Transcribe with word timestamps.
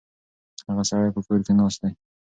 هغه 0.69 0.83
سړی 0.89 1.09
په 1.15 1.21
کور 1.27 1.39
کې 1.45 1.53
ناست 1.59 1.79
دی. 1.83 1.91